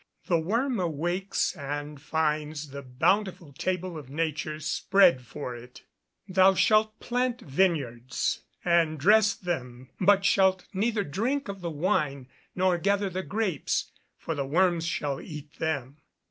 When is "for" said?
5.21-5.55, 14.17-14.33